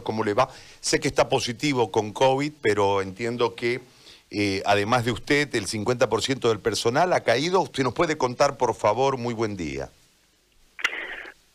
[0.00, 0.48] ¿Cómo le va?
[0.80, 3.80] Sé que está positivo con COVID, pero entiendo que
[4.30, 7.60] eh, además de usted, el 50% del personal ha caído.
[7.60, 9.18] ¿Usted nos puede contar, por favor?
[9.18, 9.90] Muy buen día.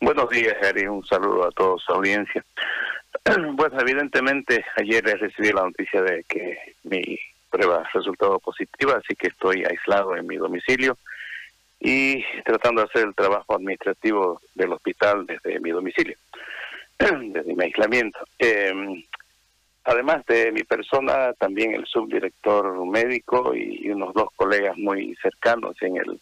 [0.00, 0.86] Buenos días, Gary.
[0.86, 2.44] Un saludo a toda su audiencia.
[3.24, 7.18] Bueno, evidentemente ayer recibí la noticia de que mi
[7.50, 10.96] prueba resultado positiva, así que estoy aislado en mi domicilio
[11.80, 16.16] y tratando de hacer el trabajo administrativo del hospital desde mi domicilio.
[17.32, 18.18] desde mi aislamiento.
[18.38, 19.04] Eh,
[19.84, 25.96] además de mi persona, también el subdirector médico y unos dos colegas muy cercanos en
[25.96, 26.20] el,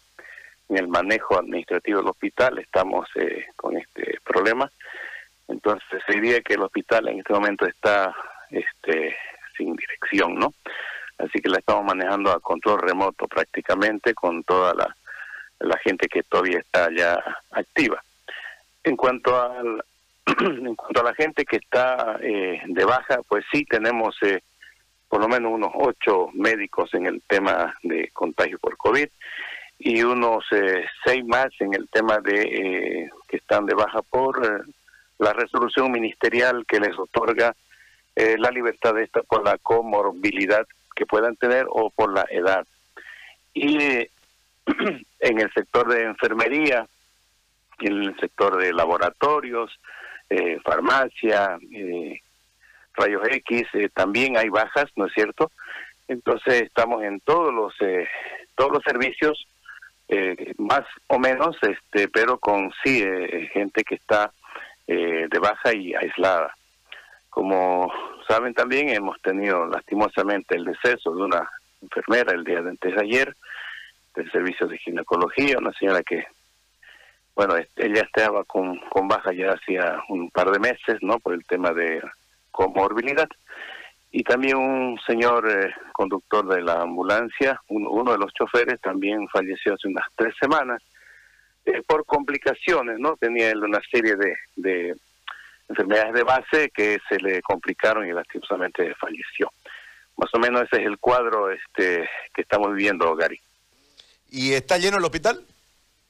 [0.69, 4.71] en el manejo administrativo del hospital estamos eh, con este problema.
[5.47, 8.13] Entonces diría que el hospital en este momento está
[8.49, 9.15] este,
[9.55, 10.53] sin dirección, ¿no?
[11.17, 14.95] Así que la estamos manejando a control remoto prácticamente con toda la,
[15.59, 17.19] la gente que todavía está ya
[17.51, 18.03] activa.
[18.83, 19.83] En cuanto al,
[20.41, 24.41] en cuanto a la gente que está eh, de baja, pues sí tenemos eh,
[25.07, 29.07] por lo menos unos ocho médicos en el tema de contagio por COVID
[29.79, 34.65] y unos eh, seis más en el tema de que están de baja por
[35.19, 37.55] la resolución ministerial que les otorga
[38.15, 42.65] la libertad de esta por la comorbilidad que puedan tener o por la edad.
[43.53, 43.77] Y
[45.19, 46.87] en el sector de enfermería,
[47.79, 49.79] en el sector de laboratorios,
[50.29, 52.19] eh, farmacia, eh,
[52.93, 55.51] rayos X, eh, también hay bajas, ¿no es cierto?
[56.07, 57.73] Entonces estamos en todos los
[58.55, 59.45] todos los servicios
[60.57, 63.03] más o menos, este, pero con sí
[63.51, 64.31] gente que está
[64.87, 66.55] de baja y aislada.
[67.29, 67.91] Como
[68.25, 71.49] saben también hemos tenido lastimosamente el deceso de una
[71.81, 73.35] enfermera el día de antes de ayer
[74.15, 76.25] del servicio de ginecología, una señora que
[77.37, 81.19] bueno, ella estaba con, con baja ya hacía un par de meses, ¿no?
[81.19, 82.01] Por el tema de
[82.49, 83.29] comorbilidad.
[84.11, 89.75] Y también un señor eh, conductor de la ambulancia, uno de los choferes, también falleció
[89.75, 90.81] hace unas tres semanas
[91.63, 93.15] eh, por complicaciones, ¿no?
[93.17, 94.95] Tenía él una serie de, de
[95.69, 99.51] enfermedades de base que se le complicaron y lastimosamente falleció.
[100.15, 103.39] Más o menos ese es el cuadro este que estamos viviendo, Gary.
[104.27, 105.45] ¿Y está lleno el hospital?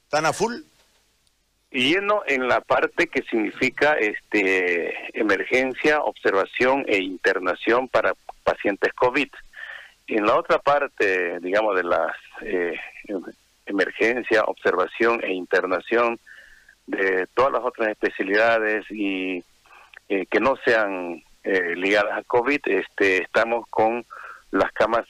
[0.05, 0.61] ¿Están a full?
[1.71, 8.13] Lleno en la parte que significa este emergencia, observación e internación para
[8.43, 9.29] pacientes COVID.
[10.07, 12.79] En la otra parte, digamos, de la eh,
[13.65, 16.19] emergencia, observación e internación
[16.85, 19.43] de todas las otras especialidades y
[20.07, 24.05] eh, que no sean eh, ligadas a COVID, este, estamos con
[24.51, 25.05] las camas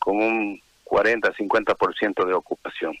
[0.00, 2.96] con un 40-50% de ocupación.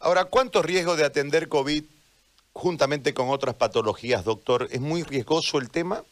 [0.00, 1.84] Ahora, ¿cuánto riesgo de atender COVID
[2.52, 4.68] juntamente con otras patologías, doctor?
[4.70, 6.02] ¿Es muy riesgoso el tema?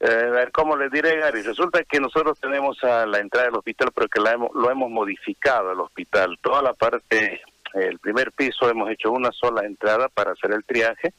[0.00, 1.42] Eh, a ver, ¿cómo les diré, Gary?
[1.42, 4.90] Resulta que nosotros tenemos a la entrada del hospital, pero que la hemos, lo hemos
[4.90, 6.38] modificado el hospital.
[6.42, 7.40] Toda la parte,
[7.74, 11.12] el primer piso, hemos hecho una sola entrada para hacer el triaje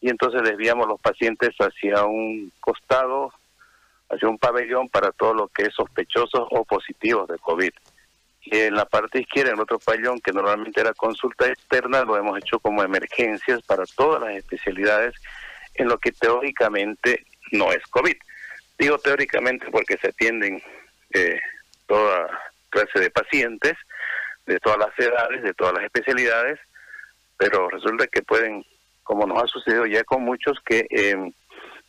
[0.00, 3.32] y entonces desviamos los pacientes hacia un costado,
[4.08, 7.72] hacia un pabellón para todo lo que es sospechosos o positivos de COVID.
[8.46, 12.58] En la parte izquierda, en otro pabellón que normalmente era consulta externa, lo hemos hecho
[12.60, 15.14] como emergencias para todas las especialidades
[15.74, 18.16] en lo que teóricamente no es COVID.
[18.78, 20.62] Digo teóricamente porque se atienden
[21.12, 21.40] eh,
[21.86, 22.28] toda
[22.68, 23.74] clase de pacientes,
[24.46, 26.58] de todas las edades, de todas las especialidades,
[27.38, 28.64] pero resulta que pueden,
[29.02, 31.32] como nos ha sucedido ya con muchos, que eh,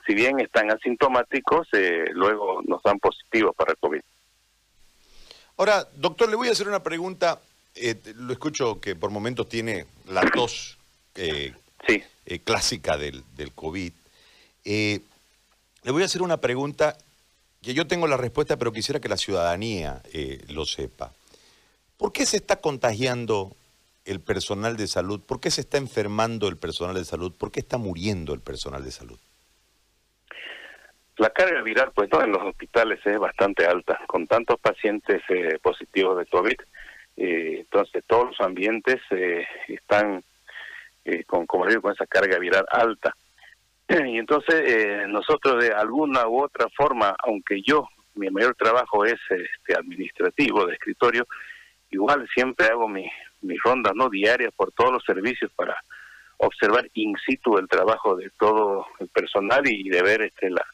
[0.05, 4.01] si bien están asintomáticos, eh, luego nos dan positivos para COVID.
[5.57, 7.39] Ahora, doctor, le voy a hacer una pregunta.
[7.75, 10.77] Eh, lo escucho que por momentos tiene la tos
[11.15, 11.53] eh,
[12.25, 13.91] eh, clásica del, del COVID.
[14.63, 15.01] le
[15.91, 16.97] voy a hacer una pregunta
[17.61, 20.01] que yo tengo la respuesta, pero quisiera que la ciudadanía
[20.49, 21.13] lo sepa.
[21.97, 23.55] ¿Por qué se está contagiando
[24.03, 25.21] el personal de salud?
[25.21, 27.33] ¿Por qué se está enfermando el personal de salud?
[27.33, 29.17] ¿Por qué está muriendo el personal de salud?
[31.17, 35.57] La carga viral, pues no, en los hospitales es bastante alta, con tantos pacientes eh,
[35.61, 36.57] positivos de COVID.
[37.17, 40.23] Eh, entonces, todos los ambientes eh, están,
[41.27, 43.15] con, como digo, con esa carga viral alta.
[43.87, 49.77] Y entonces, nosotros de alguna u otra forma, aunque yo, mi mayor trabajo es este
[49.77, 51.25] administrativo, de escritorio,
[51.91, 53.11] igual siempre hago mis
[53.45, 55.77] mi rondas no diarias por todos los servicios para
[56.37, 60.65] observar in situ el trabajo de todo el personal y de ver este la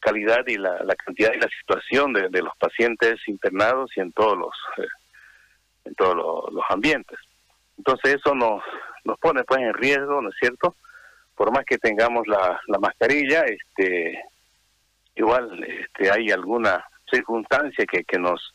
[0.00, 4.54] calidad y la, cantidad y la situación de, los pacientes internados y en todos los
[4.78, 4.88] eh,
[5.84, 6.14] en todos
[6.52, 7.18] los, ambientes.
[7.76, 8.62] Entonces eso nos,
[9.04, 10.74] nos pone pues en riesgo, ¿no es cierto?
[11.38, 14.20] por más que tengamos la, la mascarilla, este,
[15.14, 18.52] igual este, hay alguna circunstancia que, que nos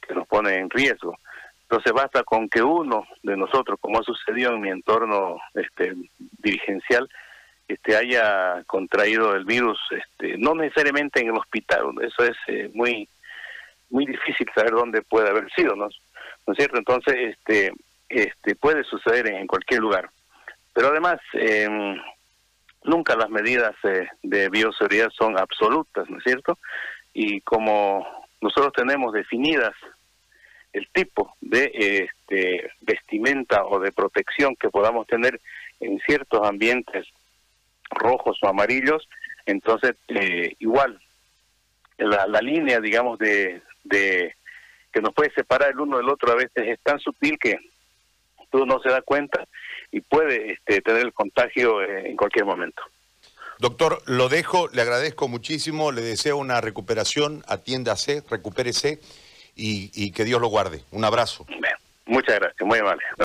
[0.00, 1.16] que nos pone en riesgo.
[1.62, 5.94] Entonces basta con que uno de nosotros, como ha sucedido en mi entorno este,
[6.38, 7.08] dirigencial,
[7.68, 13.08] este, haya contraído el virus, este, no necesariamente en el hospital, eso es eh, muy
[13.90, 15.88] muy difícil saber dónde puede haber sido, ¿no?
[16.46, 16.78] ¿No es cierto?
[16.78, 17.72] Entonces, este,
[18.08, 20.10] este, puede suceder en, cualquier lugar.
[20.72, 21.68] Pero además, eh,
[22.82, 26.58] nunca las medidas eh, de bioseguridad son absolutas, ¿no es cierto?
[27.12, 28.04] Y como
[28.40, 29.74] nosotros tenemos definidas
[30.72, 35.40] el tipo de este, vestimenta o de protección que podamos tener
[35.78, 37.06] en ciertos ambientes
[37.94, 39.08] rojos o amarillos,
[39.46, 41.00] entonces eh, igual
[41.98, 44.34] la, la línea, digamos, de, de
[44.92, 47.58] que nos puede separar el uno del otro a veces es tan sutil que
[48.50, 49.46] tú no se da cuenta
[49.90, 52.82] y puede este, tener el contagio eh, en cualquier momento.
[53.58, 59.00] Doctor, lo dejo, le agradezco muchísimo, le deseo una recuperación, atiéndase, recupérese
[59.54, 60.82] y, y que Dios lo guarde.
[60.90, 61.46] Un abrazo.
[62.06, 63.02] muchas gracias, muy amable.